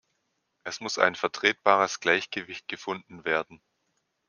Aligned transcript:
Es 0.63 0.81
muss 0.81 0.97
ein 0.97 1.13
vertretbares 1.13 1.99
Gleichgewicht 1.99 2.67
gefunden 2.67 3.23
werden. 3.23 3.61